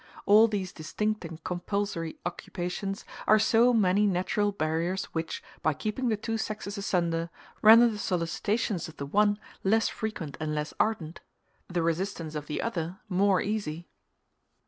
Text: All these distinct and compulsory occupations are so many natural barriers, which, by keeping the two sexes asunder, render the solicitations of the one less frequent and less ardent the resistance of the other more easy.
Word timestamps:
All 0.25 0.47
these 0.47 0.73
distinct 0.73 1.25
and 1.25 1.43
compulsory 1.43 2.17
occupations 2.25 3.05
are 3.27 3.37
so 3.37 3.71
many 3.71 4.07
natural 4.07 4.51
barriers, 4.51 5.05
which, 5.13 5.43
by 5.61 5.75
keeping 5.75 6.09
the 6.09 6.17
two 6.17 6.39
sexes 6.39 6.75
asunder, 6.75 7.29
render 7.61 7.87
the 7.87 7.99
solicitations 7.99 8.87
of 8.87 8.97
the 8.97 9.05
one 9.05 9.37
less 9.63 9.89
frequent 9.89 10.37
and 10.39 10.55
less 10.55 10.73
ardent 10.79 11.19
the 11.67 11.83
resistance 11.83 12.33
of 12.33 12.47
the 12.47 12.63
other 12.63 12.97
more 13.09 13.41
easy. 13.41 13.87